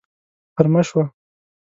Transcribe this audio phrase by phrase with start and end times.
[0.55, 1.03] غرمه شوه